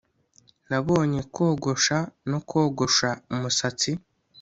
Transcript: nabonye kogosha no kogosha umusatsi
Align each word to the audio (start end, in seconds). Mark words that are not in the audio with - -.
nabonye 0.69 1.19
kogosha 1.35 1.97
no 2.29 2.39
kogosha 2.49 3.09
umusatsi 3.33 3.91